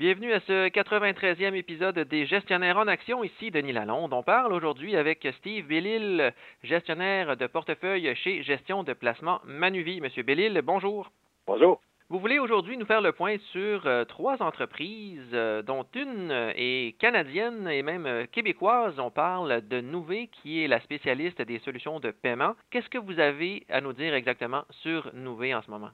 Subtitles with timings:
[0.00, 3.22] Bienvenue à ce 93e épisode des Gestionnaires en action.
[3.22, 4.14] Ici Denis Lalonde.
[4.14, 10.00] On parle aujourd'hui avec Steve Bellil, gestionnaire de portefeuille chez Gestion de placement Manuvie.
[10.00, 11.10] Monsieur Bellil, bonjour.
[11.46, 11.82] Bonjour.
[12.08, 16.98] Vous voulez aujourd'hui nous faire le point sur euh, trois entreprises, euh, dont une est
[16.98, 18.98] canadienne et même euh, québécoise.
[18.98, 22.54] On parle de Nouvé, qui est la spécialiste des solutions de paiement.
[22.70, 25.90] Qu'est-ce que vous avez à nous dire exactement sur Nouvé en ce moment?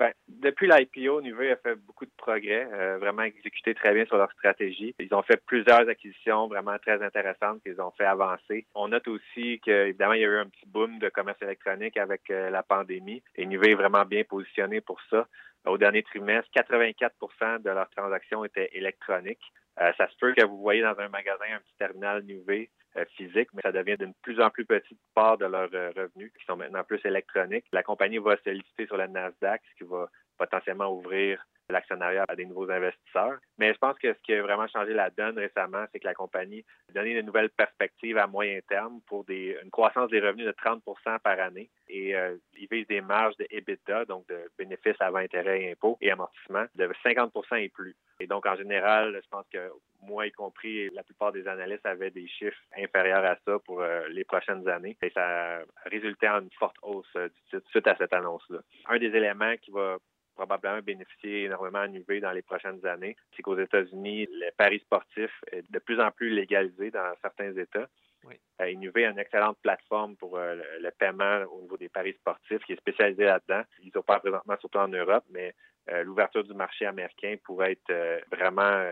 [0.00, 2.64] Ben, depuis l'IPO, Nuvei a fait beaucoup de progrès,
[2.96, 4.94] vraiment exécuté très bien sur leur stratégie.
[4.98, 8.64] Ils ont fait plusieurs acquisitions vraiment très intéressantes qu'ils ont fait avancer.
[8.74, 12.22] On note aussi qu'évidemment, il y a eu un petit boom de commerce électronique avec
[12.30, 15.28] la pandémie et Nuvei est vraiment bien positionné pour ça.
[15.66, 19.52] Au dernier trimestre, 84% de leurs transactions étaient électroniques.
[19.80, 23.04] Euh, ça se peut que vous voyez dans un magasin un petit terminal Nuvei euh,
[23.16, 26.44] physique, mais ça devient d'une plus en plus petite part de leurs euh, revenus qui
[26.44, 27.66] sont maintenant plus électroniques.
[27.72, 32.36] La compagnie va se lister sur la Nasdaq, ce qui va potentiellement ouvrir l'actionnariat à
[32.36, 33.38] des nouveaux investisseurs.
[33.58, 36.14] Mais je pense que ce qui a vraiment changé la donne récemment, c'est que la
[36.14, 40.52] compagnie a donné de nouvelles perspectives à moyen terme pour une croissance des revenus de
[40.52, 41.70] 30% par année.
[41.88, 45.98] Et euh, ils visent des marges de EBITDA, donc de bénéfices avant intérêt et impôts
[46.00, 47.96] et amortissement, de 50% et plus.
[48.20, 49.70] Et donc, en général, je pense que
[50.02, 54.06] moi y compris, la plupart des analystes avaient des chiffres inférieurs à ça pour euh,
[54.08, 54.96] les prochaines années.
[55.02, 57.28] Et ça a résulté en une forte hausse euh,
[57.70, 58.58] suite à cette annonce-là.
[58.88, 59.96] Un des éléments qui va
[60.34, 63.16] probablement bénéficier énormément à UV dans les prochaines années.
[63.36, 67.88] C'est qu'aux États-Unis, le paris sportif est de plus en plus légalisé dans certains États.
[68.24, 68.34] Oui.
[68.60, 72.72] Euh, a une excellente plateforme pour euh, le, paiement au niveau des paris sportifs qui
[72.74, 73.62] est spécialisé là-dedans.
[73.82, 75.54] Ils opèrent présentement surtout en Europe, mais
[75.90, 78.84] euh, l'ouverture du marché américain pourrait être vraiment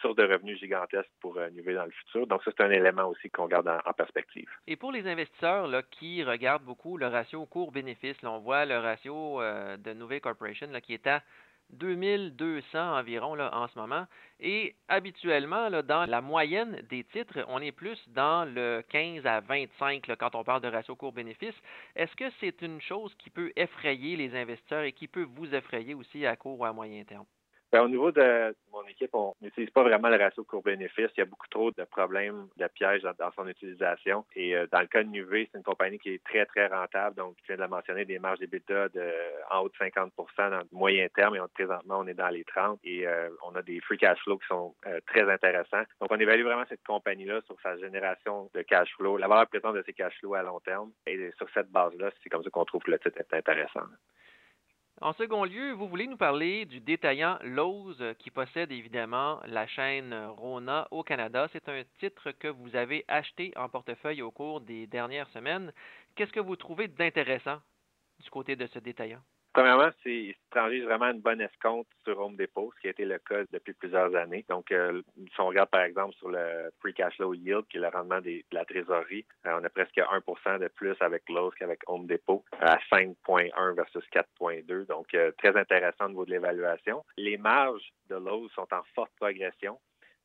[0.00, 2.26] source de revenus gigantesque pour euh, dans le futur.
[2.26, 4.48] Donc, ça, c'est un élément aussi qu'on garde en, perspective.
[4.66, 9.40] Et pour les investisseurs là, qui regardent beaucoup le ratio court-bénéfice, on voit le ratio
[9.40, 11.22] euh, de Nuvei Corporation là, qui est à
[11.70, 14.06] 2200 environ là, en ce moment.
[14.40, 19.40] Et habituellement, là, dans la moyenne des titres, on est plus dans le 15 à
[19.40, 21.54] 25 là, quand on parle de ratio court-bénéfice.
[21.94, 25.94] Est-ce que c'est une chose qui peut effrayer les investisseurs et qui peut vous effrayer
[25.94, 27.26] aussi à court ou à moyen terme?
[27.76, 31.10] Ben, au niveau de mon équipe, on n'utilise pas vraiment le ratio court-bénéfice.
[31.14, 34.24] Il y a beaucoup trop de problèmes, de pièges dans, son utilisation.
[34.34, 37.16] Et euh, dans le cas de Nuvei, c'est une compagnie qui est très, très rentable.
[37.16, 39.12] Donc, je viens de la mentionner, des marges d'EBITDA de
[39.50, 41.36] en haut de 50% dans le moyen terme.
[41.36, 44.38] Et présentement, on est dans les 30 et euh, on a des free cash flow
[44.38, 45.84] qui sont euh, très intéressants.
[46.00, 49.74] Donc, on évalue vraiment cette compagnie-là sur sa génération de cash flow, la valeur présente
[49.74, 50.92] de ses cash flows à long terme.
[51.06, 53.84] Et sur cette base-là, c'est comme ça qu'on trouve que le titre est intéressant.
[55.02, 59.66] En second lieu, vous voulez nous parler du détaillant Lowe's euh, qui possède évidemment la
[59.66, 61.48] chaîne Rona au Canada.
[61.52, 65.70] C'est un titre que vous avez acheté en portefeuille au cours des dernières semaines.
[66.14, 67.60] Qu'est-ce que vous trouvez d'intéressant
[68.20, 69.20] du côté de ce détaillant?
[69.56, 73.06] Premièrement, c'est il transige vraiment une bonne escompte sur Home Depot, ce qui a été
[73.06, 74.44] le cas depuis plusieurs années.
[74.50, 77.80] Donc, euh, si on regarde par exemple sur le Free Cash Flow Yield, qui est
[77.80, 81.80] le rendement de la trésorerie, euh, on a presque 1% de plus avec Lowe's qu'avec
[81.86, 84.84] Home Depot, à 5,1 versus 4,2.
[84.88, 87.02] Donc, euh, très intéressant au niveau de l'évaluation.
[87.16, 89.80] Les marges de Lowe's sont en forte progression.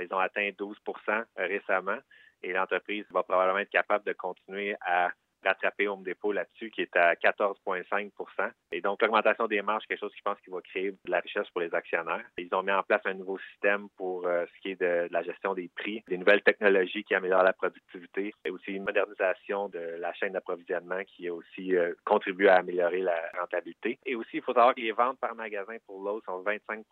[0.00, 1.98] Ils ont atteint 12% récemment
[2.42, 5.12] et l'entreprise va probablement être capable de continuer à
[5.44, 8.10] rattraper Home Depot là-dessus, qui est à 14,5
[8.72, 11.48] Et donc, l'augmentation des marges, quelque chose qui pense qu'il va créer de la richesse
[11.50, 12.24] pour les actionnaires.
[12.38, 15.22] Ils ont mis en place un nouveau système pour euh, ce qui est de, la
[15.22, 19.96] gestion des prix, des nouvelles technologies qui améliorent la productivité et aussi une modernisation de
[19.98, 23.98] la chaîne d'approvisionnement qui a aussi euh, contribué à améliorer la rentabilité.
[24.06, 26.84] Et aussi, il faut savoir que les ventes par magasin pour Lowe's sont 25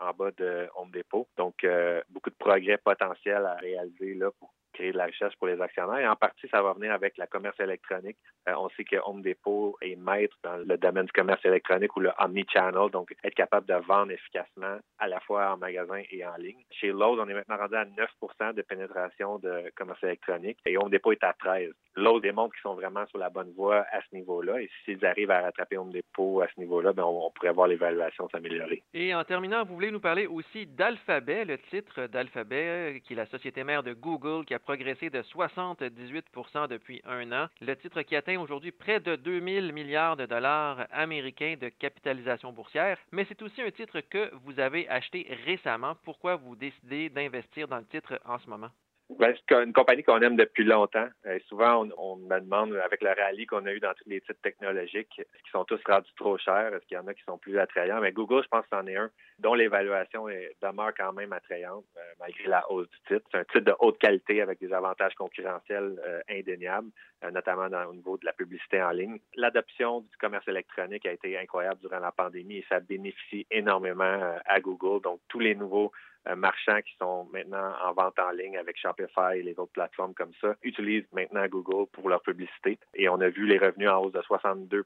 [0.00, 1.28] en bas de Home Depot.
[1.36, 5.46] Donc, euh, beaucoup de progrès potentiels à réaliser là pour créer de la richesse pour
[5.46, 5.98] les actionnaires.
[5.98, 8.16] Et en partie, ça va venir avec la commerce électronique.
[8.48, 12.00] Euh, on sait que Home Depot est maître dans le domaine du commerce électronique ou
[12.00, 16.36] le omni-channel, donc être capable de vendre efficacement à la fois en magasin et en
[16.36, 16.62] ligne.
[16.70, 20.90] Chez Lowe's, on est maintenant rendu à 9% de pénétration de commerce électronique et Home
[20.90, 24.14] Depot est à 13 Lowe's démontre qu'ils sont vraiment sur la bonne voie à ce
[24.14, 24.60] niveau-là.
[24.60, 28.28] Et s'ils arrivent à rattraper Home Depot à ce niveau-là, ben on, pourrait voir l'évaluation
[28.28, 28.82] s'améliorer.
[28.92, 33.26] Et en terminant, vous voulez nous parler aussi d'Alphabet, le titre d'Alphabet, qui est la
[33.26, 37.46] société mère de Google, qui a progressé de 78% depuis un an.
[37.60, 42.98] Le titre qui atteint aujourd'hui près de 2000 milliards de dollars américains de capitalisation boursière.
[43.12, 45.94] Mais c'est aussi un titre que vous avez acheté récemment.
[46.02, 48.70] Pourquoi vous décidez d'investir dans le titre en ce moment?
[49.08, 51.06] Ben, c'est une compagnie qu'on aime depuis longtemps.
[51.26, 54.40] Euh, souvent, on, me demande, avec le rallye qu'on a eu dans tous les titres
[54.42, 56.74] technologiques, est-ce qu'ils sont tous rendus trop chers?
[56.74, 58.00] Est-ce qu'il y en a qui sont plus attrayants?
[58.00, 59.08] Mais Google, je pense que c'en est un
[59.38, 60.26] dont l'évaluation
[60.60, 61.84] demeure quand même attrayante
[62.18, 63.26] malgré la hausse du titre.
[63.30, 66.90] C'est un titre de haute qualité avec des avantages concurrentiels indéniables,
[67.32, 69.18] notamment au niveau de la publicité en ligne.
[69.36, 74.60] L'adoption du commerce électronique a été incroyable durant la pandémie et ça bénéficie énormément à
[74.60, 75.02] Google.
[75.02, 79.36] Donc, tous les nouveaux euh, marchands qui sont maintenant en vente en ligne avec Shopify
[79.36, 82.78] et les autres plateformes comme ça utilisent maintenant Google pour leur publicité.
[82.94, 84.84] Et on a vu les revenus en hausse de 62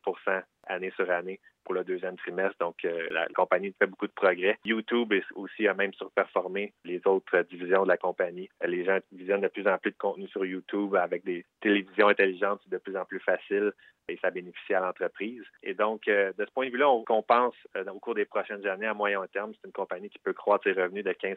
[0.70, 2.56] année sur année pour le deuxième trimestre.
[2.60, 4.58] Donc, euh, la compagnie fait beaucoup de progrès.
[4.64, 8.48] YouTube aussi a même surperformé les autres divisions de la compagnie.
[8.64, 12.60] Les gens visionnent de plus en plus de contenu sur YouTube avec des télévisions intelligentes
[12.68, 13.72] de plus en plus faciles
[14.10, 15.44] et ça bénéficie à l'entreprise.
[15.62, 18.66] Et donc, euh, de ce point de vue-là, on, pense euh, au cours des prochaines
[18.66, 21.36] années, à moyen terme, c'est une compagnie qui peut croître ses revenus de 15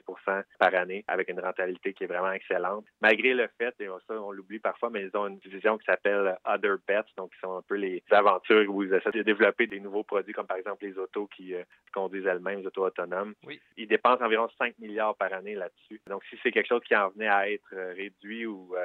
[0.57, 2.85] par année avec une rentabilité qui est vraiment excellente.
[3.01, 6.35] Malgré le fait, et ça, on l'oublie parfois, mais ils ont une division qui s'appelle
[6.45, 10.03] Other Bets, donc qui sont un peu les aventures où ils essaient développer des nouveaux
[10.03, 13.33] produits, comme par exemple les autos qui euh, conduisent elles-mêmes, les autos autonomes.
[13.45, 13.59] Oui.
[13.77, 16.01] Ils dépensent environ 5 milliards par année là-dessus.
[16.07, 18.75] Donc, si c'est quelque chose qui en venait à être réduit ou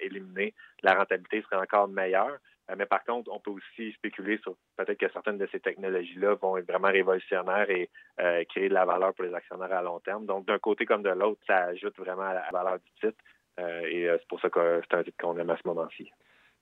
[0.00, 2.38] éliminé, la rentabilité serait encore meilleure.
[2.70, 6.34] Euh, mais par contre, on peut aussi spéculer sur peut-être que certaines de ces technologies-là
[6.34, 7.88] vont être vraiment révolutionnaires et
[8.20, 10.26] euh, créer de la valeur pour les actionnaires à long terme.
[10.26, 13.22] Donc, d'un côté comme de l'autre, ça ajoute vraiment à la valeur du titre.
[13.58, 16.10] Euh, et c'est pour ça que c'est un titre qu'on aime à ce moment-ci.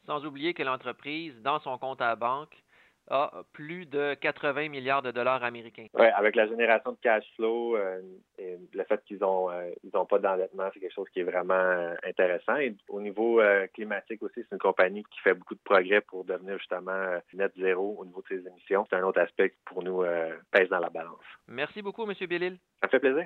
[0.06, 2.54] Sans oublier que l'entreprise, dans son compte à banque,
[3.08, 5.86] a plus de 80 milliards de dollars américains.
[5.94, 8.00] Oui, avec la génération de cash flow euh,
[8.38, 11.24] et le fait qu'ils ont euh, ils ont pas d'endettement, c'est quelque chose qui est
[11.24, 12.56] vraiment euh, intéressant.
[12.56, 13.40] Et au niveau
[13.74, 17.96] climatique aussi, c'est une compagnie qui fait beaucoup de progrès pour devenir justement net zéro
[17.98, 18.86] au niveau de ses émissions.
[18.90, 20.04] C'est un autre aspect qui pour nous
[20.50, 21.22] pèse dans la balance.
[21.48, 22.14] Merci beaucoup, M.
[22.28, 22.58] Bellil.
[22.82, 23.24] Ça fait plaisir.